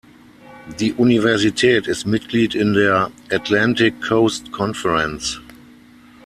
[0.79, 5.39] Die Universität ist Mitglied in der "Atlantic Coast Conference".